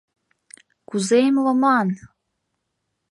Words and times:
—Кузе 0.89 1.17
эмлыман? 1.27 1.87